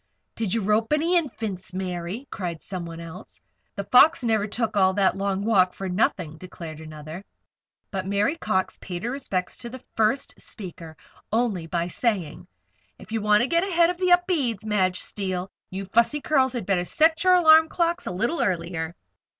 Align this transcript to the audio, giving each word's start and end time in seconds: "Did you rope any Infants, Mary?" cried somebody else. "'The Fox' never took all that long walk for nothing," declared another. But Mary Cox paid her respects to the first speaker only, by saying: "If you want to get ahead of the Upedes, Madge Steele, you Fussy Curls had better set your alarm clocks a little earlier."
"Did 0.33 0.51
you 0.51 0.61
rope 0.63 0.93
any 0.93 1.15
Infants, 1.15 1.75
Mary?" 1.75 2.27
cried 2.31 2.59
somebody 2.59 3.03
else. 3.03 3.39
"'The 3.75 3.83
Fox' 3.83 4.23
never 4.23 4.47
took 4.47 4.75
all 4.75 4.95
that 4.95 5.15
long 5.15 5.45
walk 5.45 5.73
for 5.75 5.87
nothing," 5.87 6.39
declared 6.39 6.79
another. 6.79 7.23
But 7.91 8.07
Mary 8.07 8.35
Cox 8.35 8.77
paid 8.81 9.03
her 9.03 9.11
respects 9.11 9.59
to 9.59 9.69
the 9.69 9.83
first 9.95 10.33
speaker 10.41 10.97
only, 11.31 11.67
by 11.67 11.85
saying: 11.85 12.47
"If 12.97 13.11
you 13.11 13.21
want 13.21 13.41
to 13.43 13.47
get 13.47 13.63
ahead 13.63 13.91
of 13.91 13.97
the 13.97 14.09
Upedes, 14.09 14.65
Madge 14.65 14.99
Steele, 14.99 15.51
you 15.69 15.85
Fussy 15.85 16.19
Curls 16.19 16.53
had 16.53 16.65
better 16.65 16.83
set 16.83 17.23
your 17.23 17.35
alarm 17.35 17.69
clocks 17.69 18.07
a 18.07 18.11
little 18.11 18.41
earlier." 18.41 18.95